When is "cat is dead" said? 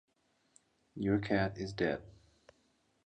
1.19-2.01